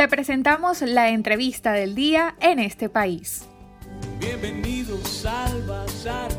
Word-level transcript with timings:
Te 0.00 0.08
presentamos 0.08 0.80
la 0.80 1.10
entrevista 1.10 1.72
del 1.72 1.94
día 1.94 2.34
en 2.40 2.58
este 2.58 2.88
país. 2.88 3.46
Bienvenidos 4.18 5.26
al 5.26 5.62
Bazar. 5.66 6.30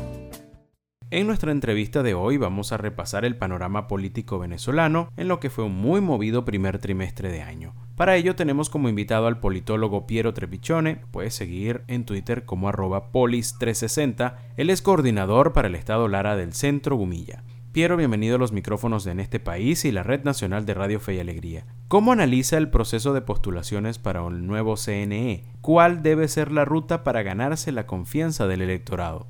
En 1.10 1.28
nuestra 1.28 1.52
entrevista 1.52 2.02
de 2.02 2.12
hoy 2.14 2.38
vamos 2.38 2.72
a 2.72 2.76
repasar 2.76 3.24
el 3.24 3.36
panorama 3.36 3.86
político 3.86 4.40
venezolano 4.40 5.12
en 5.16 5.28
lo 5.28 5.38
que 5.38 5.48
fue 5.48 5.62
un 5.62 5.76
muy 5.76 6.00
movido 6.00 6.44
primer 6.44 6.80
trimestre 6.80 7.30
de 7.30 7.42
año. 7.42 7.72
Para 7.94 8.16
ello 8.16 8.34
tenemos 8.34 8.68
como 8.68 8.88
invitado 8.88 9.28
al 9.28 9.38
politólogo 9.38 10.08
Piero 10.08 10.34
Trepichone, 10.34 10.96
puedes 11.12 11.32
seguir 11.32 11.82
en 11.86 12.04
Twitter 12.04 12.44
como 12.44 12.68
arroba 12.68 13.12
polis360, 13.12 14.38
él 14.56 14.70
es 14.70 14.82
coordinador 14.82 15.52
para 15.52 15.68
el 15.68 15.76
Estado 15.76 16.08
Lara 16.08 16.34
del 16.34 16.52
Centro 16.52 16.96
Gumilla. 16.96 17.44
Piero, 17.72 17.96
bienvenido 17.96 18.36
a 18.36 18.38
los 18.38 18.52
micrófonos 18.52 19.02
de 19.02 19.12
En 19.12 19.20
este 19.20 19.40
país 19.40 19.86
y 19.86 19.92
la 19.92 20.02
Red 20.02 20.24
Nacional 20.24 20.66
de 20.66 20.74
Radio 20.74 21.00
Fe 21.00 21.14
y 21.14 21.20
Alegría. 21.20 21.64
¿Cómo 21.88 22.12
analiza 22.12 22.58
el 22.58 22.68
proceso 22.68 23.14
de 23.14 23.22
postulaciones 23.22 23.98
para 23.98 24.22
un 24.22 24.46
nuevo 24.46 24.76
CNE? 24.76 25.46
¿Cuál 25.62 26.02
debe 26.02 26.28
ser 26.28 26.52
la 26.52 26.66
ruta 26.66 27.02
para 27.02 27.22
ganarse 27.22 27.72
la 27.72 27.86
confianza 27.86 28.46
del 28.46 28.60
electorado? 28.60 29.26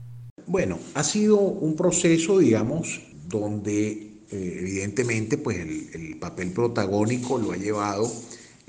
Bueno, 0.48 0.80
ha 0.94 1.04
sido 1.04 1.38
un 1.38 1.76
proceso, 1.76 2.40
digamos, 2.40 3.02
donde 3.28 3.92
eh, 4.32 4.56
evidentemente 4.58 5.38
pues 5.38 5.58
el, 5.58 5.90
el 5.94 6.18
papel 6.18 6.50
protagónico 6.50 7.38
lo 7.38 7.52
ha 7.52 7.56
llevado 7.56 8.10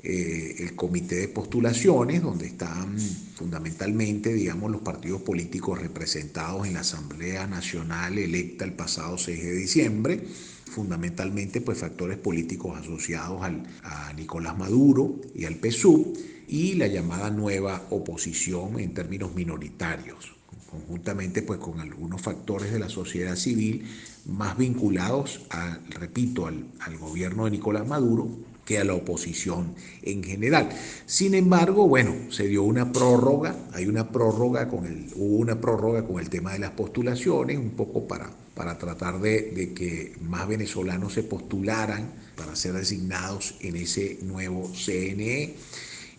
eh, 0.06 0.56
el 0.58 0.76
comité 0.76 1.14
de 1.14 1.28
postulaciones, 1.28 2.20
donde 2.20 2.44
están 2.44 2.98
fundamentalmente, 3.36 4.34
digamos, 4.34 4.70
los 4.70 4.82
partidos 4.82 5.22
políticos 5.22 5.80
representados 5.80 6.66
en 6.66 6.74
la 6.74 6.80
Asamblea 6.80 7.46
Nacional 7.46 8.18
electa 8.18 8.66
el 8.66 8.74
pasado 8.74 9.16
6 9.16 9.42
de 9.42 9.52
diciembre, 9.52 10.22
fundamentalmente 10.66 11.62
pues 11.62 11.78
factores 11.78 12.18
políticos 12.18 12.78
asociados 12.78 13.42
al, 13.42 13.62
a 13.82 14.12
Nicolás 14.12 14.58
Maduro 14.58 15.22
y 15.34 15.46
al 15.46 15.54
PSUV, 15.54 16.12
y 16.48 16.74
la 16.74 16.86
llamada 16.88 17.30
nueva 17.30 17.86
oposición 17.88 18.78
en 18.78 18.92
términos 18.92 19.34
minoritarios, 19.34 20.34
conjuntamente 20.70 21.40
pues 21.40 21.58
con 21.60 21.80
algunos 21.80 22.20
factores 22.20 22.70
de 22.70 22.78
la 22.78 22.90
sociedad 22.90 23.36
civil 23.36 23.86
más 24.26 24.58
vinculados, 24.58 25.46
a, 25.48 25.78
repito, 25.88 26.46
al, 26.46 26.66
al 26.80 26.98
gobierno 26.98 27.46
de 27.46 27.52
Nicolás 27.52 27.86
Maduro 27.86 28.52
que 28.64 28.78
a 28.78 28.84
la 28.84 28.94
oposición 28.94 29.74
en 30.02 30.22
general. 30.22 30.70
Sin 31.06 31.34
embargo, 31.34 31.86
bueno, 31.88 32.14
se 32.30 32.46
dio 32.46 32.62
una 32.62 32.92
prórroga, 32.92 33.56
hay 33.72 33.86
una 33.86 34.10
prórroga 34.10 34.68
con 34.68 34.86
el, 34.86 35.06
hubo 35.14 35.36
una 35.36 35.60
prórroga 35.60 36.06
con 36.06 36.20
el 36.20 36.30
tema 36.30 36.52
de 36.52 36.60
las 36.60 36.70
postulaciones, 36.72 37.58
un 37.58 37.70
poco 37.70 38.08
para, 38.08 38.30
para 38.54 38.78
tratar 38.78 39.20
de, 39.20 39.52
de 39.52 39.74
que 39.74 40.14
más 40.20 40.48
venezolanos 40.48 41.12
se 41.12 41.22
postularan 41.22 42.10
para 42.36 42.56
ser 42.56 42.72
designados 42.74 43.54
en 43.60 43.76
ese 43.76 44.18
nuevo 44.22 44.70
CNE. 44.74 45.54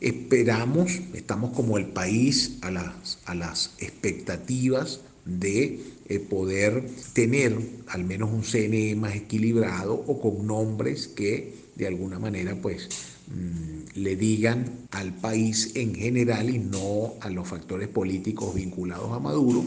Esperamos, 0.01 0.99
estamos 1.13 1.53
como 1.53 1.77
el 1.77 1.87
país 1.87 2.57
a 2.61 2.71
las, 2.71 3.19
a 3.25 3.33
las 3.33 3.73
expectativas 3.79 4.99
de 5.25 5.79
eh, 6.07 6.19
poder 6.19 6.87
tener 7.13 7.57
al 7.87 8.03
menos 8.03 8.29
un 8.31 8.43
CNE 8.43 8.95
más 8.95 9.15
equilibrado 9.15 9.95
o 9.95 10.21
con 10.21 10.45
nombres 10.45 11.07
que 11.07 11.64
de 11.75 11.87
alguna 11.87 12.19
manera 12.19 12.55
pues 12.61 12.89
mm, 13.27 13.99
le 13.99 14.15
digan 14.15 14.65
al 14.91 15.13
país 15.13 15.71
en 15.75 15.95
general 15.95 16.49
y 16.49 16.59
no 16.59 17.13
a 17.21 17.29
los 17.29 17.47
factores 17.47 17.87
políticos 17.87 18.55
vinculados 18.55 19.11
a 19.11 19.19
Maduro 19.19 19.65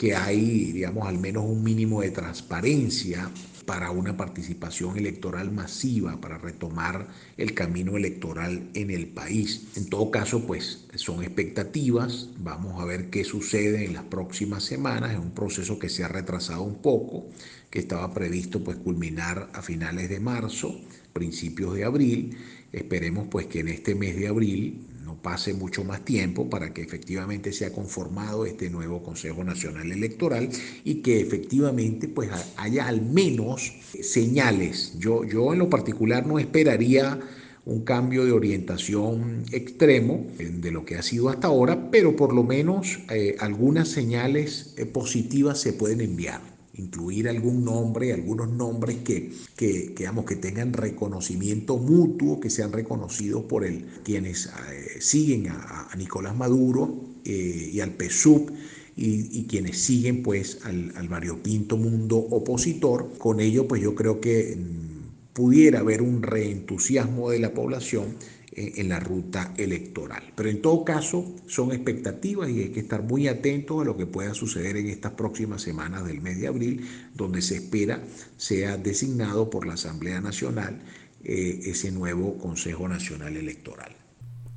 que 0.00 0.14
hay, 0.14 0.72
digamos, 0.72 1.06
al 1.06 1.18
menos 1.18 1.44
un 1.44 1.62
mínimo 1.62 2.00
de 2.00 2.10
transparencia 2.10 3.30
para 3.66 3.90
una 3.90 4.16
participación 4.16 4.96
electoral 4.96 5.52
masiva, 5.52 6.18
para 6.20 6.38
retomar 6.38 7.06
el 7.36 7.52
camino 7.52 7.98
electoral 7.98 8.70
en 8.72 8.90
el 8.90 9.08
país. 9.08 9.66
En 9.76 9.90
todo 9.90 10.10
caso, 10.10 10.46
pues 10.46 10.86
son 10.94 11.22
expectativas, 11.22 12.30
vamos 12.38 12.80
a 12.80 12.86
ver 12.86 13.10
qué 13.10 13.24
sucede 13.24 13.84
en 13.84 13.92
las 13.92 14.04
próximas 14.04 14.64
semanas, 14.64 15.12
es 15.12 15.18
un 15.18 15.32
proceso 15.32 15.78
que 15.78 15.90
se 15.90 16.02
ha 16.02 16.08
retrasado 16.08 16.62
un 16.62 16.80
poco, 16.80 17.28
que 17.68 17.78
estaba 17.78 18.12
previsto 18.14 18.64
pues 18.64 18.78
culminar 18.78 19.50
a 19.52 19.60
finales 19.60 20.08
de 20.08 20.18
marzo, 20.18 20.80
principios 21.12 21.74
de 21.74 21.84
abril. 21.84 22.36
Esperemos 22.72 23.28
pues 23.30 23.46
que 23.46 23.60
en 23.60 23.68
este 23.68 23.94
mes 23.94 24.16
de 24.16 24.28
abril 24.28 24.86
no 25.04 25.20
pase 25.20 25.54
mucho 25.54 25.82
más 25.82 26.04
tiempo 26.04 26.48
para 26.48 26.72
que 26.72 26.82
efectivamente 26.82 27.52
sea 27.52 27.72
conformado 27.72 28.46
este 28.46 28.70
nuevo 28.70 29.02
Consejo 29.02 29.42
Nacional 29.42 29.90
Electoral 29.90 30.48
y 30.84 30.96
que 30.96 31.20
efectivamente 31.20 32.06
pues 32.08 32.30
haya 32.56 32.86
al 32.86 33.02
menos 33.02 33.72
señales. 34.00 34.94
Yo, 34.98 35.24
yo 35.24 35.52
en 35.52 35.58
lo 35.58 35.68
particular 35.68 36.26
no 36.26 36.38
esperaría 36.38 37.18
un 37.66 37.82
cambio 37.82 38.24
de 38.24 38.32
orientación 38.32 39.44
extremo 39.52 40.26
de 40.38 40.70
lo 40.70 40.84
que 40.84 40.96
ha 40.96 41.02
sido 41.02 41.28
hasta 41.28 41.48
ahora, 41.48 41.90
pero 41.90 42.16
por 42.16 42.32
lo 42.32 42.42
menos 42.42 43.00
eh, 43.10 43.36
algunas 43.38 43.88
señales 43.88 44.74
eh, 44.76 44.86
positivas 44.86 45.60
se 45.60 45.72
pueden 45.72 46.00
enviar 46.00 46.59
incluir 46.74 47.28
algún 47.28 47.64
nombre, 47.64 48.12
algunos 48.12 48.48
nombres 48.50 48.98
que, 48.98 49.32
que, 49.56 49.92
que, 49.94 50.08
que 50.26 50.36
tengan 50.36 50.72
reconocimiento 50.72 51.76
mutuo, 51.78 52.40
que 52.40 52.50
sean 52.50 52.72
reconocidos 52.72 53.44
por 53.44 53.64
el, 53.64 53.86
quienes 54.04 54.46
eh, 54.46 55.00
siguen 55.00 55.48
a, 55.48 55.88
Nicolás 55.96 56.36
Maduro 56.36 57.04
eh, 57.24 57.70
y 57.72 57.80
al 57.80 57.94
PSUV 57.96 58.52
y, 58.96 59.40
y, 59.40 59.44
quienes 59.48 59.78
siguen 59.78 60.22
pues 60.22 60.60
al, 60.64 60.92
al 60.96 61.08
variopinto 61.08 61.76
mundo 61.76 62.16
opositor. 62.16 63.12
Con 63.18 63.40
ello 63.40 63.66
pues 63.66 63.82
yo 63.82 63.94
creo 63.94 64.20
que 64.20 64.56
mm, 64.56 65.32
pudiera 65.32 65.80
haber 65.80 66.02
un 66.02 66.22
reentusiasmo 66.22 67.30
de 67.30 67.38
la 67.38 67.52
población 67.52 68.16
en 68.52 68.88
la 68.88 68.98
ruta 68.98 69.54
electoral. 69.56 70.22
Pero 70.34 70.48
en 70.48 70.60
todo 70.60 70.84
caso 70.84 71.36
son 71.46 71.72
expectativas 71.72 72.50
y 72.50 72.62
hay 72.62 72.68
que 72.70 72.80
estar 72.80 73.02
muy 73.02 73.28
atentos 73.28 73.80
a 73.80 73.84
lo 73.84 73.96
que 73.96 74.06
pueda 74.06 74.34
suceder 74.34 74.76
en 74.76 74.88
estas 74.88 75.12
próximas 75.12 75.62
semanas 75.62 76.04
del 76.04 76.20
mes 76.20 76.40
de 76.40 76.48
abril, 76.48 76.86
donde 77.14 77.42
se 77.42 77.56
espera 77.56 78.02
sea 78.36 78.76
designado 78.76 79.50
por 79.50 79.66
la 79.66 79.74
Asamblea 79.74 80.20
Nacional 80.20 80.80
eh, 81.22 81.60
ese 81.64 81.92
nuevo 81.92 82.38
Consejo 82.38 82.88
Nacional 82.88 83.36
Electoral. 83.36 83.94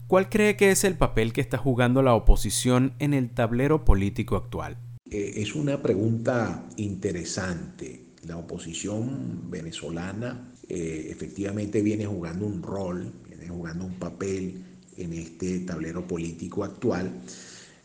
¿Cuál 0.08 0.30
cree 0.30 0.56
que 0.56 0.72
es 0.72 0.84
el 0.84 0.96
papel 0.96 1.34
que 1.34 1.42
está 1.42 1.58
jugando 1.58 2.02
la 2.02 2.14
oposición 2.14 2.94
en 3.00 3.14
el 3.14 3.32
tablero 3.32 3.84
político 3.86 4.36
actual? 4.36 4.78
Eh, 5.10 5.34
es 5.38 5.56
una 5.56 5.82
pregunta 5.82 6.68
interesante. 6.78 8.06
La 8.26 8.38
oposición 8.38 9.50
venezolana 9.50 10.54
eh, 10.70 11.08
efectivamente 11.10 11.82
viene 11.82 12.06
jugando 12.06 12.46
un 12.46 12.64
rol 12.64 13.12
jugando 13.50 13.86
un 13.86 13.96
papel 13.96 14.64
en 14.98 15.14
este 15.14 15.60
tablero 15.60 16.08
político 16.08 16.64
actual, 16.64 17.12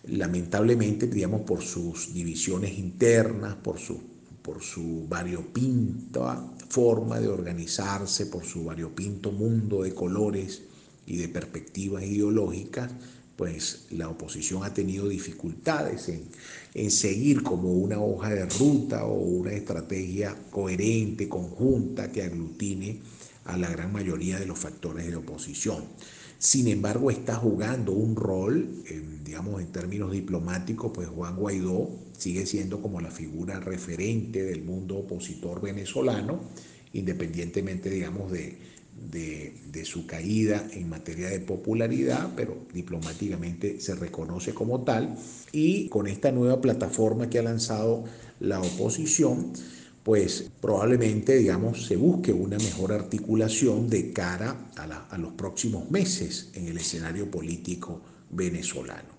lamentablemente, 0.05 1.07
digamos, 1.07 1.43
por 1.43 1.63
sus 1.63 2.13
divisiones 2.13 2.79
internas, 2.79 3.57
por 3.57 3.79
su, 3.79 4.01
por 4.43 4.63
su 4.63 5.07
variopinta 5.09 6.53
forma 6.69 7.19
de 7.19 7.29
organizarse, 7.29 8.27
por 8.27 8.45
su 8.45 8.65
variopinto 8.65 9.33
mundo 9.33 9.83
de 9.83 9.95
colores 9.95 10.63
y 11.07 11.17
de 11.17 11.29
perspectivas 11.29 12.03
ideológicas, 12.05 12.93
pues 13.37 13.87
la 13.91 14.09
oposición 14.09 14.65
ha 14.65 14.75
tenido 14.75 15.09
dificultades 15.09 16.09
en, 16.09 16.25
en, 16.75 16.91
seguir 16.91 17.43
como 17.43 17.73
una 17.73 18.01
hoja 18.01 18.31
de 18.31 18.47
ruta 18.47 19.05
o 19.05 19.15
una 19.15 19.53
estrategia 19.53 20.37
coherente, 20.51 21.29
conjunta, 21.29 22.11
que 22.11 22.25
aglutine 22.25 23.01
a 23.49 23.57
la 23.57 23.71
gran 23.71 23.93
mayoría 23.93 24.39
de 24.39 24.47
los 24.47 24.59
factores 24.59 25.07
de 25.07 25.17
oposición. 25.17 25.85
Sin 26.39 26.69
embargo, 26.69 27.11
está 27.11 27.35
jugando 27.35 27.93
un 27.93 28.15
rol, 28.15 28.85
digamos, 29.25 29.61
en 29.61 29.73
términos 29.73 30.13
diplomáticos, 30.13 30.93
pues 30.95 31.09
Juan 31.09 31.35
Guaidó 31.35 31.91
sigue 32.17 32.47
siendo 32.47 32.81
como 32.81 33.01
la 33.01 33.11
figura 33.11 33.59
referente 33.59 34.45
del 34.45 34.63
mundo 34.63 34.99
opositor 34.99 35.61
venezolano, 35.61 36.41
independientemente, 36.93 37.91
digamos, 37.91 38.31
de, 38.31 38.57
de, 39.11 39.55
de, 39.73 39.85
su 39.85 40.07
caída 40.07 40.65
en 40.73 40.89
materia 40.89 41.29
de 41.29 41.41
popularidad, 41.41 42.35
pero 42.37 42.57
diplomáticamente 42.73 43.81
se 43.81 43.95
reconoce 43.97 44.55
como 44.55 44.85
tal. 44.85 45.17
Y 45.51 45.89
con 45.89 46.07
esta 46.07 46.31
nueva 46.31 46.61
plataforma 46.61 47.31
que 47.31 47.41
ha 47.41 47.43
lanzado 47.43 48.05
la 48.39 48.61
oposición, 48.61 49.55
pues 50.09 50.51
probablemente, 50.63 51.37
digamos, 51.37 51.85
se 51.85 51.97
busque 51.97 52.33
una 52.33 52.57
mejor 52.57 52.93
articulación 52.93 53.91
de 53.91 54.11
cara 54.11 54.57
a, 54.77 55.19
los 55.19 55.35
próximos 55.35 55.91
meses 55.91 56.49
en 56.55 56.67
el 56.67 56.79
escenario 56.79 57.31
político 57.31 58.01
venezolano. 58.31 59.11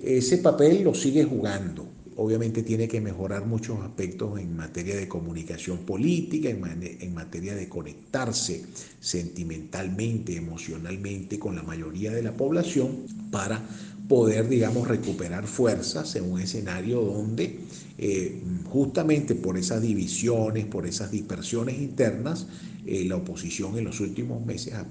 Ese 0.00 0.38
papel 0.38 0.84
lo 0.84 0.94
sigue 0.94 1.22
jugando. 1.24 1.86
Obviamente 2.16 2.62
tiene 2.62 2.88
que 2.88 2.98
mejorar 2.98 3.44
muchos 3.44 3.78
aspectos 3.80 4.40
en 4.40 4.56
materia 4.56 4.96
de 4.96 5.06
comunicación 5.06 5.80
política, 5.80 6.48
en 6.48 7.12
materia 7.12 7.54
de 7.54 7.68
conectarse 7.68 8.64
sentimentalmente, 9.00 10.34
emocionalmente 10.34 11.38
con 11.38 11.56
la 11.56 11.62
mayoría 11.62 12.10
de 12.10 12.22
la 12.22 12.32
población 12.32 13.04
para 13.30 13.68
poder, 14.08 14.48
digamos, 14.48 14.88
recuperar 14.88 15.46
fuerzas 15.46 16.16
en 16.16 16.30
un 16.30 16.40
escenario 16.40 17.02
donde 17.02 17.60
eh, 17.98 18.40
justamente 18.66 19.34
por 19.34 19.58
esas 19.58 19.82
divisiones, 19.82 20.64
por 20.64 20.86
esas 20.86 21.10
dispersiones 21.10 21.78
internas, 21.78 22.46
eh, 22.86 23.04
la 23.04 23.16
oposición 23.16 23.76
en 23.76 23.84
los 23.84 24.00
últimos 24.00 24.44
meses 24.46 24.72
ha, 24.72 24.86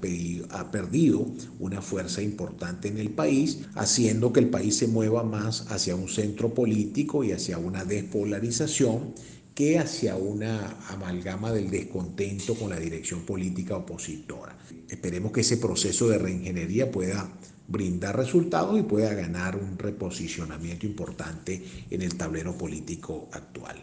ha, 0.50 0.70
perdido 0.70 1.26
una 1.58 1.82
fuerza 1.82 2.22
importante 2.22 2.86
en 2.86 2.98
el 2.98 3.10
país, 3.10 3.62
haciendo 3.74 4.32
que 4.32 4.40
el 4.40 4.50
país 4.50 4.76
se 4.76 4.86
mueva 4.86 5.24
más 5.24 5.66
hacia 5.68 5.96
un 5.96 6.08
centro 6.08 6.54
político 6.54 7.24
y 7.24 7.32
hacia 7.32 7.58
una 7.58 7.84
despolarización 7.84 9.14
que 9.54 9.80
hacia 9.80 10.14
una 10.14 10.76
amalgama 10.90 11.50
del 11.50 11.70
descontento 11.70 12.54
con 12.54 12.70
la 12.70 12.78
dirección 12.78 13.22
política 13.22 13.76
opositora. 13.76 14.56
Esperemos 14.88 15.32
que 15.32 15.40
ese 15.40 15.56
proceso 15.56 16.08
de 16.08 16.18
reingeniería 16.18 16.92
pueda 16.92 17.28
brindar 17.68 18.16
resultados 18.16 18.78
y 18.78 18.82
pueda 18.82 19.14
ganar 19.14 19.56
un 19.56 19.78
reposicionamiento 19.78 20.86
importante 20.86 21.62
en 21.90 22.02
el 22.02 22.16
tablero 22.16 22.56
político 22.56 23.28
actual. 23.32 23.76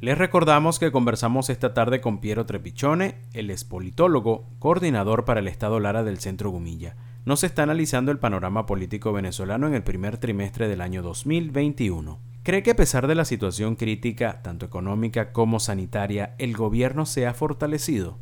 Les 0.00 0.16
recordamos 0.16 0.78
que 0.78 0.92
conversamos 0.92 1.50
esta 1.50 1.74
tarde 1.74 2.00
con 2.00 2.20
Piero 2.20 2.46
Trepichone, 2.46 3.16
el 3.34 3.50
expolitólogo, 3.50 4.46
coordinador 4.58 5.24
para 5.24 5.40
el 5.40 5.48
Estado 5.48 5.78
Lara 5.80 6.04
del 6.04 6.20
Centro 6.20 6.50
Gumilla. 6.50 6.96
Nos 7.26 7.44
está 7.44 7.64
analizando 7.64 8.10
el 8.10 8.18
panorama 8.18 8.64
político 8.64 9.12
venezolano 9.12 9.66
en 9.66 9.74
el 9.74 9.82
primer 9.82 10.16
trimestre 10.16 10.68
del 10.68 10.80
año 10.80 11.02
2021. 11.02 12.18
¿Cree 12.42 12.62
que 12.62 12.70
a 12.70 12.76
pesar 12.76 13.06
de 13.06 13.14
la 13.14 13.26
situación 13.26 13.76
crítica, 13.76 14.40
tanto 14.42 14.64
económica 14.64 15.32
como 15.32 15.60
sanitaria, 15.60 16.34
el 16.38 16.56
gobierno 16.56 17.04
se 17.04 17.26
ha 17.26 17.34
fortalecido? 17.34 18.16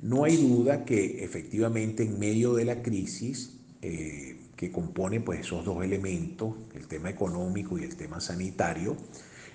No 0.00 0.22
hay 0.22 0.36
duda 0.36 0.84
que 0.84 1.24
efectivamente 1.24 2.04
en 2.04 2.20
medio 2.20 2.54
de 2.54 2.64
la 2.66 2.82
crisis 2.82 3.58
eh, 3.82 4.45
que 4.56 4.72
compone 4.72 5.20
pues, 5.20 5.40
esos 5.40 5.64
dos 5.64 5.84
elementos, 5.84 6.54
el 6.74 6.86
tema 6.86 7.10
económico 7.10 7.78
y 7.78 7.84
el 7.84 7.94
tema 7.96 8.20
sanitario, 8.20 8.96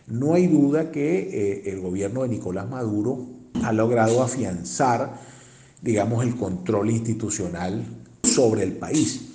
no 0.08 0.34
hay 0.34 0.48
duda 0.48 0.92
que 0.92 1.20
eh, 1.20 1.72
el 1.72 1.82
gobierno 1.82 2.24
de 2.24 2.30
Nicolás 2.30 2.70
Maduro 2.70 3.28
ha 3.64 3.74
logrado 3.74 4.22
afianzar, 4.22 5.20
digamos, 5.82 6.24
el 6.24 6.36
control 6.36 6.92
institucional 6.92 7.84
sobre 8.24 8.64
el 8.64 8.74
país. 8.74 9.28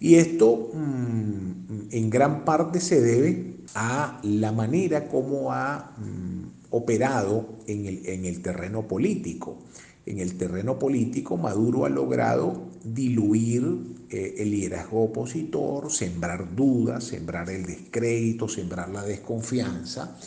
Y 0.00 0.16
esto 0.16 0.70
mm, 0.74 1.88
en 1.90 2.10
gran 2.10 2.44
parte 2.44 2.80
se 2.80 3.00
debe 3.00 3.54
a 3.74 4.20
la 4.22 4.52
manera 4.52 5.08
como 5.08 5.52
ha 5.52 5.94
mm, 5.98 6.44
operado 6.70 7.58
en 7.66 7.86
el, 7.86 8.06
en 8.06 8.24
el 8.24 8.42
terreno 8.42 8.86
político. 8.86 9.58
En 10.06 10.18
el 10.18 10.36
terreno 10.36 10.78
político, 10.78 11.36
Maduro 11.38 11.86
ha 11.86 11.88
logrado 11.88 12.74
diluir 12.84 13.64
eh, 14.10 14.34
el 14.38 14.50
liderazgo 14.50 15.04
opositor, 15.04 15.90
sembrar 15.90 16.54
dudas, 16.54 17.04
sembrar 17.04 17.48
el 17.48 17.64
descrédito, 17.64 18.46
sembrar 18.46 18.90
la 18.90 19.02
desconfianza, 19.02 20.18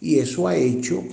y 0.00 0.18
eso 0.18 0.48
ha 0.48 0.56
hecho 0.56 1.04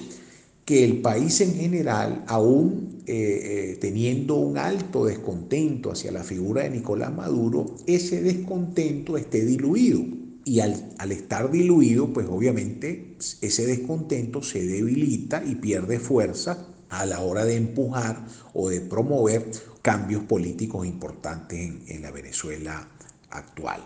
que 0.65 0.83
el 0.83 1.01
país 1.01 1.39
en 1.41 1.53
general, 1.53 2.25
aún 2.27 3.03
eh, 3.05 3.73
eh, 3.73 3.77
teniendo 3.79 4.35
un 4.35 4.57
alto 4.57 5.05
descontento 5.05 5.91
hacia 5.91 6.11
la 6.11 6.23
figura 6.23 6.63
de 6.63 6.71
Nicolás 6.71 7.15
Maduro, 7.15 7.75
ese 7.85 8.21
descontento 8.21 9.15
esté 9.15 9.45
diluido. 9.45 10.03
Y 10.43 10.61
al, 10.61 10.93
al, 10.97 11.11
estar 11.11 11.51
diluido, 11.51 12.11
pues 12.13 12.25
obviamente 12.29 13.15
ese 13.41 13.65
descontento 13.65 14.41
se 14.41 14.65
debilita 14.65 15.43
y 15.45 15.55
pierde 15.55 15.99
fuerza 15.99 16.76
a 16.89 17.05
la 17.05 17.21
hora 17.21 17.45
de 17.45 17.55
empujar 17.55 18.25
o 18.53 18.69
de 18.69 18.81
promover 18.81 19.49
cambios 19.81 20.23
políticos 20.23 20.85
importantes 20.85 21.71
en, 21.87 22.01
la 22.01 22.11
Venezuela 22.11 22.87
actual. 23.29 23.81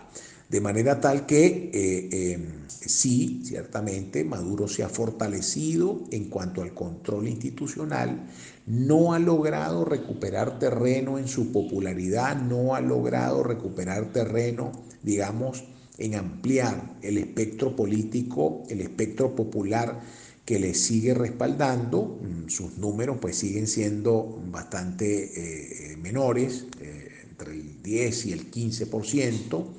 De 0.48 0.60
manera 0.60 1.00
tal 1.00 1.24
que 1.24 1.70
eh, 1.72 2.32
em, 2.34 2.68
sí, 2.68 3.42
ciertamente, 3.44 4.24
Maduro 4.24 4.68
se 4.68 4.82
ha 4.82 4.88
fortalecido 4.88 6.02
en 6.10 6.28
cuanto 6.28 6.62
al 6.62 6.74
control 6.74 7.28
institucional, 7.28 8.28
no 8.66 9.14
ha 9.14 9.18
logrado 9.18 9.84
recuperar 9.84 10.58
terreno 10.58 11.18
en 11.18 11.26
su 11.26 11.52
popularidad, 11.52 12.36
no 12.36 12.74
ha 12.74 12.80
logrado 12.80 13.42
recuperar 13.42 14.12
terreno, 14.12 14.72
digamos, 15.02 15.64
en 15.98 16.14
ampliar 16.14 16.98
el 17.02 17.18
espectro 17.18 17.76
político, 17.76 18.62
el 18.68 18.80
espectro 18.80 19.34
popular 19.34 20.00
que 20.44 20.58
le 20.58 20.74
sigue 20.74 21.14
respaldando, 21.14 22.20
mm, 22.20 22.48
sus 22.48 22.76
números 22.78 23.18
pues 23.20 23.36
siguen 23.36 23.66
siendo 23.66 24.40
bastante 24.50 25.24
eh, 25.24 25.92
eh, 25.92 25.96
menores, 25.96 26.66
eh, 26.80 27.08
entre 27.30 27.52
el 27.52 27.82
10 27.82 28.26
y 28.26 28.32
el 28.32 28.50
15%, 28.50 29.74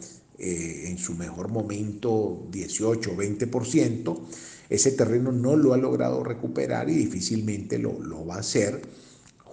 en 0.46 0.98
su 0.98 1.14
mejor 1.14 1.48
momento 1.48 2.48
18 2.52 3.12
o 3.12 3.16
20%, 3.16 4.26
ese 4.70 4.92
terreno 4.92 5.32
no 5.32 5.56
lo 5.56 5.74
ha 5.74 5.78
logrado 5.78 6.22
recuperar 6.22 6.90
y 6.90 6.96
difícilmente 6.96 7.78
lo, 7.78 7.98
lo 8.02 8.26
va 8.26 8.36
a 8.36 8.40
hacer 8.40 8.82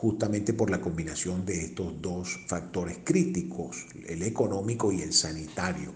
justamente 0.01 0.53
por 0.53 0.71
la 0.71 0.81
combinación 0.81 1.45
de 1.45 1.61
estos 1.61 2.01
dos 2.01 2.41
factores 2.49 2.99
críticos, 3.05 3.87
el 4.09 4.23
económico 4.23 4.91
y 4.91 5.03
el 5.03 5.13
sanitario. 5.13 5.93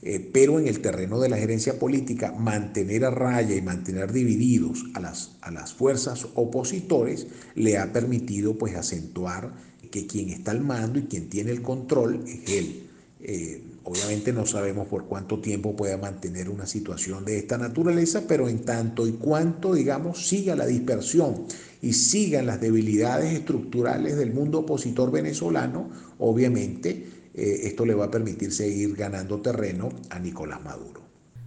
Eh, 0.00 0.30
pero 0.32 0.60
en 0.60 0.68
el 0.68 0.80
terreno 0.80 1.18
de 1.18 1.28
la 1.28 1.38
gerencia 1.38 1.78
política, 1.78 2.32
mantener 2.32 3.04
a 3.04 3.10
raya 3.10 3.56
y 3.56 3.62
mantener 3.62 4.12
divididos 4.12 4.84
a 4.94 5.00
las, 5.00 5.32
a 5.40 5.50
las 5.50 5.74
fuerzas 5.74 6.28
opositores 6.34 7.26
le 7.56 7.78
ha 7.78 7.92
permitido 7.92 8.56
pues 8.56 8.76
acentuar 8.76 9.52
que 9.90 10.06
quien 10.06 10.28
está 10.28 10.52
al 10.52 10.60
mando 10.60 10.98
y 10.98 11.02
quien 11.02 11.28
tiene 11.28 11.50
el 11.50 11.62
control 11.62 12.24
es 12.26 12.50
él. 12.50 12.84
Eh, 13.20 13.60
obviamente 13.82 14.32
no 14.32 14.46
sabemos 14.46 14.86
por 14.86 15.06
cuánto 15.06 15.40
tiempo 15.40 15.74
pueda 15.74 15.96
mantener 15.96 16.48
una 16.48 16.66
situación 16.66 17.24
de 17.24 17.38
esta 17.38 17.58
naturaleza, 17.58 18.22
pero 18.28 18.48
en 18.48 18.60
tanto 18.60 19.08
y 19.08 19.12
cuanto, 19.12 19.74
digamos, 19.74 20.28
siga 20.28 20.54
la 20.54 20.66
dispersión 20.66 21.46
y 21.82 21.94
sigan 21.94 22.46
las 22.46 22.60
debilidades 22.60 23.32
estructurales 23.34 24.16
del 24.16 24.32
mundo 24.32 24.60
opositor 24.60 25.10
venezolano, 25.10 25.90
obviamente 26.18 27.17
eh, 27.38 27.68
esto 27.68 27.86
le 27.86 27.94
va 27.94 28.06
a 28.06 28.10
permitir 28.10 28.52
seguir 28.52 28.96
ganando 28.96 29.40
terreno 29.40 29.90
a 30.10 30.18
Nicolás 30.18 30.62
Maduro. 30.62 31.02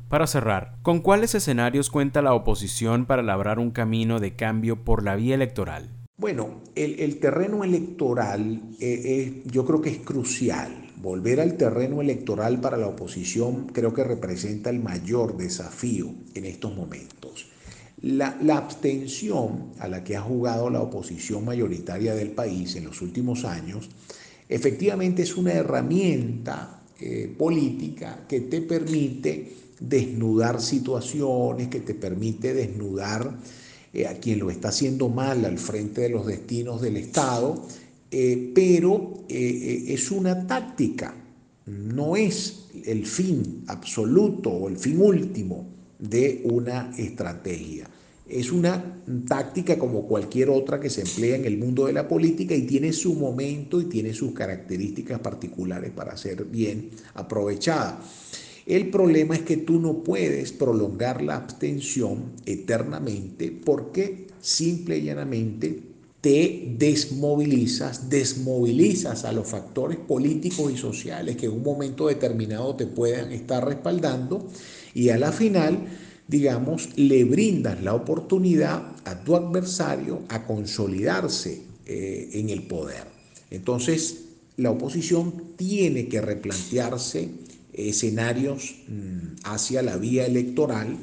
Para 0.08 0.28
cerrar, 0.28 0.78
¿con 0.82 1.02
cuáles 1.02 1.36
escenarios 1.36 1.90
cuenta 1.90 2.22
la 2.22 2.34
oposición 2.34 3.06
para 3.06 3.24
labrar 3.24 3.60
un 3.60 3.72
camino 3.72 4.20
de 4.20 4.36
cambio 4.36 4.84
por 4.84 5.04
la 5.04 5.16
vía 5.16 5.36
electoral? 5.36 5.90
Bueno, 6.18 6.62
el, 6.76 7.20
terreno 7.20 7.64
electoral 7.64 8.62
eh, 8.80 9.42
yo 9.46 9.66
creo 9.66 9.82
que 9.82 9.90
es 9.90 9.98
crucial. 10.00 10.90
Volver 10.98 11.42
al 11.42 11.58
terreno 11.58 12.00
electoral 12.00 12.62
para 12.62 12.78
la 12.78 12.88
oposición 12.88 13.68
creo 13.68 13.94
que 13.94 14.04
representa 14.04 14.70
el 14.70 14.80
mayor 14.80 15.36
desafío 15.36 16.14
en 16.36 16.46
estos 16.46 16.76
momentos. 16.76 17.48
La, 18.02 18.38
la, 18.42 18.58
abstención 18.58 19.74
a 19.80 19.88
la 19.88 20.04
que 20.04 20.16
ha 20.16 20.22
jugado 20.22 20.70
la 20.70 20.82
oposición 20.82 21.46
mayoritaria 21.46 22.16
del 22.16 22.32
país 22.32 22.76
en 22.76 22.84
los 22.86 23.02
últimos 23.02 23.46
años 23.46 23.90
efectivamente 24.52 25.24
es 25.24 25.38
una 25.38 25.54
herramienta 25.54 26.84
eh, 27.00 27.34
política 27.38 28.26
que 28.28 28.42
te 28.42 28.62
permite 28.62 29.54
desnudar 29.80 30.62
situaciones, 30.62 31.70
que 31.70 31.80
te 31.80 31.96
permite 31.96 32.54
desnudar 32.54 33.40
eh, 33.94 34.06
a 34.06 34.16
quien 34.16 34.40
lo 34.40 34.52
está 34.52 34.68
haciendo 34.68 35.08
mal 35.08 35.46
al 35.46 35.58
frente 35.58 36.02
de 36.02 36.10
los 36.10 36.28
destinos 36.28 36.82
del 36.82 36.98
Estado, 36.98 37.66
eh, 38.12 38.52
pero 38.54 39.24
es 39.30 40.12
una 40.12 40.46
táctica, 40.46 41.16
no 41.66 42.18
es 42.18 42.66
el 42.86 43.06
fin 43.06 43.64
absoluto 43.68 44.50
o 44.50 44.68
el 44.68 44.78
fin 44.78 45.02
último 45.02 45.66
de 45.98 46.42
una 46.44 46.92
estrategia. 46.98 47.90
Es 48.28 48.52
una 48.52 49.02
táctica 49.28 49.78
como 49.78 50.08
cualquier 50.08 50.50
otra 50.50 50.80
que 50.80 50.90
se 50.90 51.02
emplea 51.02 51.36
en 51.36 51.46
el 51.46 51.58
mundo 51.58 51.86
de 51.86 51.94
la 51.94 52.08
política 52.08 52.56
y 52.56 52.62
tiene 52.62 52.94
su 52.94 53.14
momento 53.16 53.82
y 53.82 53.86
tiene 53.86 54.14
sus 54.14 54.32
características 54.34 55.20
particulares 55.20 55.92
para 55.92 56.16
ser 56.16 56.46
bien 56.46 56.92
aprovechada. 57.14 58.02
El 58.66 58.90
problema 58.90 59.36
es 59.36 59.42
que 59.42 59.58
tú 59.58 59.80
no 59.80 60.04
puedes 60.04 60.52
prolongar 60.52 61.22
la 61.22 61.36
abstención 61.36 62.34
eternamente 62.46 63.52
porque 63.52 64.28
simple 64.40 65.00
y 65.00 65.04
llanamente 65.04 65.92
te 66.22 66.76
desmovilizas, 66.78 68.10
desmovilizas 68.10 69.26
a 69.26 69.32
los 69.32 69.48
factores 69.48 69.98
políticos 69.98 70.72
y 70.72 70.78
sociales 70.78 71.36
que 71.36 71.48
en 71.48 71.54
un 71.54 71.64
momento 71.64 72.08
determinado 72.08 72.76
te 72.76 72.86
puedan 72.86 73.32
estar 73.32 73.68
respaldando 73.68 74.48
y 74.94 75.10
a 75.10 75.18
la 75.18 75.32
final 75.32 75.88
digamos, 76.28 76.90
le 76.96 77.24
brindas 77.24 77.82
la 77.84 77.94
oportunidad 77.94 78.84
a 79.06 79.24
tu 79.24 79.36
adversario 79.36 80.22
a 80.30 80.46
consolidarse 80.46 81.62
eh, 81.86 82.30
en 82.34 82.50
el 82.50 82.64
poder. 82.64 83.06
Entonces, 83.50 84.26
la 84.58 84.72
oposición 84.72 85.56
tiene 85.58 86.08
que 86.08 86.22
replantearse 86.22 87.30
escenarios 87.74 88.76
mm, 88.88 89.44
hacia 89.44 89.82
la 89.82 89.98
vía 89.98 90.26
electoral, 90.26 90.98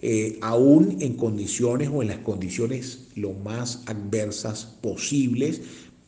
eh, 0.00 0.38
aún 0.40 0.96
en 1.00 1.14
condiciones 1.14 1.88
o 1.92 2.02
en 2.02 2.08
las 2.08 2.18
condiciones 2.18 3.06
lo 3.14 3.32
más 3.32 3.82
adversas 3.86 4.64
posibles, 4.80 5.60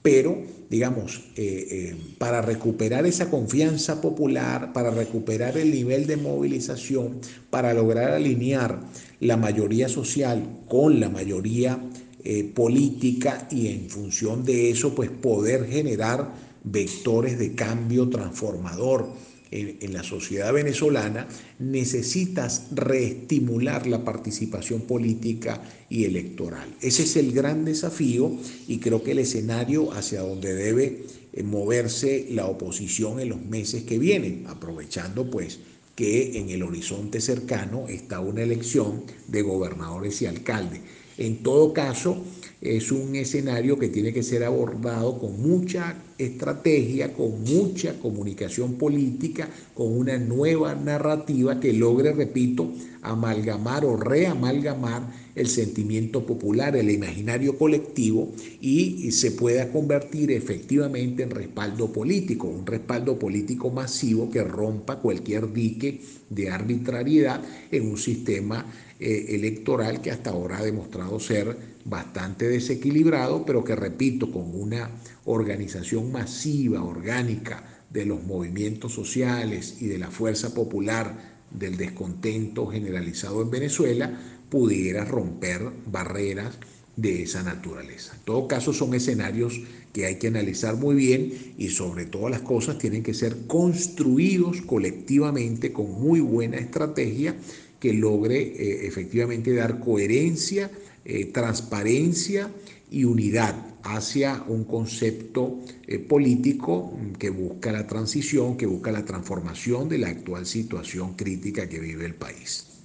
pero, 0.04 0.36
digamos, 0.68 1.22
eh, 1.34 1.66
eh, 1.70 1.96
para 2.18 2.42
recuperar 2.42 3.06
esa 3.06 3.30
confianza 3.30 4.02
popular, 4.02 4.74
para 4.74 4.90
recuperar 4.90 5.56
el 5.56 5.70
nivel 5.70 6.06
de 6.06 6.18
movilización, 6.18 7.20
para 7.48 7.72
lograr 7.72 8.10
alinear 8.10 8.80
la 9.20 9.38
mayoría 9.38 9.88
social 9.88 10.60
con 10.68 11.00
la 11.00 11.08
mayoría 11.08 11.82
eh, 12.22 12.44
política 12.44 13.48
y 13.50 13.68
en 13.68 13.88
función 13.88 14.44
de 14.44 14.68
eso, 14.68 14.94
pues 14.94 15.08
poder 15.08 15.66
generar 15.68 16.34
vectores 16.64 17.38
de 17.38 17.54
cambio 17.54 18.10
transformador 18.10 19.08
en, 19.54 19.92
la 19.92 20.02
sociedad 20.02 20.52
venezolana, 20.52 21.28
necesitas 21.58 22.68
reestimular 22.72 23.86
la 23.86 24.04
participación 24.04 24.82
política 24.82 25.62
y 25.88 26.04
electoral. 26.04 26.74
Ese 26.80 27.04
es 27.04 27.16
el 27.16 27.32
gran 27.32 27.64
desafío 27.64 28.36
y 28.66 28.78
creo 28.78 29.04
que 29.04 29.12
el 29.12 29.20
escenario 29.20 29.92
hacia 29.92 30.22
donde 30.22 30.54
debe 30.54 31.04
eh, 31.32 31.42
moverse 31.44 32.26
la 32.30 32.46
oposición 32.46 33.20
en 33.20 33.28
los 33.28 33.42
meses 33.42 33.84
que 33.84 33.98
vienen, 33.98 34.44
aprovechando 34.48 35.30
pues 35.30 35.60
que 35.94 36.38
en 36.40 36.50
el 36.50 36.64
horizonte 36.64 37.20
cercano 37.20 37.86
está 37.88 38.18
una 38.18 38.42
elección 38.42 39.04
de 39.28 39.42
gobernadores 39.42 40.20
y 40.22 40.26
alcaldes. 40.26 40.80
En 41.16 41.42
todo 41.42 41.72
caso, 41.72 42.24
es 42.60 42.90
un 42.90 43.14
escenario 43.14 43.78
que 43.78 43.88
tiene 43.88 44.12
que 44.12 44.22
ser 44.22 44.42
abordado 44.42 45.18
con 45.18 45.40
mucha 45.40 45.96
estrategia, 46.16 47.12
con 47.12 47.42
mucha 47.44 47.98
comunicación 48.00 48.74
política, 48.74 49.48
con 49.74 49.96
una 49.96 50.16
nueva 50.16 50.74
narrativa 50.74 51.60
que 51.60 51.74
logre, 51.74 52.12
repito, 52.12 52.72
amalgamar 53.02 53.84
o 53.84 53.96
reamalgamar 53.96 55.12
el 55.34 55.48
sentimiento 55.48 56.24
popular, 56.24 56.74
el 56.74 56.90
imaginario 56.90 57.58
colectivo 57.58 58.32
y 58.60 59.10
se 59.10 59.32
pueda 59.32 59.70
convertir 59.70 60.30
efectivamente 60.30 61.22
en 61.22 61.30
respaldo 61.30 61.92
político, 61.92 62.48
un 62.48 62.64
respaldo 62.64 63.18
político 63.18 63.70
masivo 63.70 64.30
que 64.30 64.42
rompa 64.42 65.00
cualquier 65.00 65.52
dique 65.52 66.00
de 66.30 66.48
arbitrariedad 66.50 67.42
en 67.70 67.90
un 67.90 67.98
sistema 67.98 68.64
eh, 69.06 69.34
electoral 69.34 70.00
que 70.00 70.10
hasta 70.10 70.30
ahora 70.30 70.56
ha 70.56 70.64
demostrado 70.64 71.20
ser 71.20 71.54
bastante 71.84 72.48
desequilibrado, 72.48 73.44
pero 73.44 73.62
que 73.62 73.76
repito, 73.76 74.32
con 74.32 74.58
una 74.58 74.92
organización 75.26 76.10
masiva, 76.10 76.82
orgánica 76.82 77.84
de 77.90 78.06
los 78.06 78.24
movimientos 78.24 78.94
sociales 78.94 79.76
y 79.82 79.88
de 79.88 79.98
la 79.98 80.10
fuerza 80.10 80.54
popular 80.54 81.42
del 81.50 81.76
descontento 81.76 82.66
generalizado 82.66 83.42
en 83.42 83.50
Venezuela, 83.50 84.18
pudiera 84.48 85.04
romper 85.04 85.70
barreras 85.84 86.58
de 86.96 87.24
esa 87.24 87.42
naturaleza. 87.42 88.14
En 88.14 88.24
todo 88.24 88.48
caso, 88.48 88.72
son 88.72 88.94
escenarios 88.94 89.60
que 89.92 90.06
hay 90.06 90.16
que 90.16 90.28
analizar 90.28 90.76
muy 90.76 90.94
bien 90.94 91.54
y 91.58 91.68
sobre 91.68 92.06
todas 92.06 92.30
las 92.30 92.40
cosas 92.40 92.78
tienen 92.78 93.02
que 93.02 93.12
ser 93.12 93.46
construidos 93.46 94.62
colectivamente 94.62 95.74
con 95.74 95.90
muy 95.90 96.20
buena 96.20 96.56
estrategia 96.56 97.36
que 97.84 97.92
logre 97.92 98.40
eh, 98.40 98.86
efectivamente 98.86 99.52
dar 99.52 99.78
coherencia 99.78 100.70
eh, 101.04 101.26
transparencia 101.26 102.48
y 102.90 103.04
unidad 103.04 103.54
hacia 103.82 104.42
un 104.48 104.64
concepto 104.64 105.60
eh, 105.86 105.98
político 105.98 106.96
que 107.18 107.28
busca 107.28 107.72
la 107.72 107.86
transición, 107.86 108.56
que 108.56 108.64
busca 108.64 108.90
la 108.90 109.04
transformación 109.04 109.90
de 109.90 109.98
la 109.98 110.08
actual 110.08 110.46
situación 110.46 111.12
crítica 111.12 111.68
que 111.68 111.78
vive 111.78 112.06
el 112.06 112.14
país. 112.14 112.82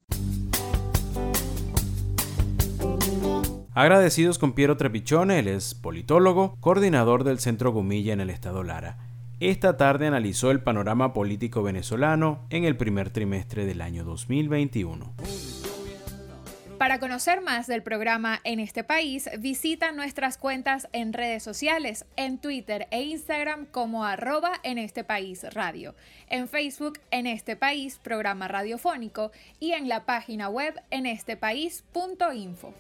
Agradecidos 3.74 4.38
con 4.38 4.52
Piero 4.52 4.76
Trepichone, 4.76 5.40
él 5.40 5.48
es 5.48 5.76
politólogo, 5.76 6.58
coordinador 6.60 7.24
del 7.24 7.40
Centro 7.40 7.72
Gumilla 7.72 8.12
en 8.12 8.20
el 8.20 8.30
estado 8.30 8.64
Lara. 8.64 9.09
Esta 9.40 9.78
tarde 9.78 10.06
analizó 10.06 10.52
el 10.52 10.62
panorama 10.62 11.14
político 11.14 11.64
venezolano 11.64 12.46
en 12.50 12.66
el 12.66 12.76
primer 12.76 13.10
trimestre 13.10 13.66
del 13.66 13.80
año 13.80 14.04
2021. 14.04 15.14
Para 16.78 17.00
conocer 17.00 17.40
más 17.42 17.66
del 17.68 17.82
programa 17.82 18.42
en 18.44 18.60
este 18.60 18.84
país, 18.84 19.30
visita 19.40 19.94
nuestras 19.94 20.38
cuentas 20.38 20.90
en 20.92 21.14
redes 21.14 21.42
sociales, 21.42 22.06
en 22.18 22.38
Twitter 22.38 22.88
e 22.92 23.04
Instagram 23.04 23.66
como 23.66 24.04
arroba 24.04 24.52
en 24.64 24.78
este 24.78 25.06
país 25.06 25.46
radio, 25.54 25.96
en 26.30 26.50
Facebook 26.50 27.00
en 27.12 27.26
este 27.26 27.56
país 27.56 27.98
programa 28.02 28.50
radiofónico 28.50 29.32
y 29.62 29.72
en 29.72 29.88
la 29.88 30.06
página 30.06 30.50
web 30.50 30.74
en 30.90 31.06
este 31.06 31.38
país.info. 31.38 32.74